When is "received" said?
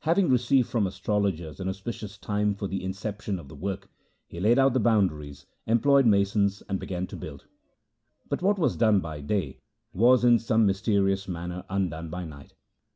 0.30-0.68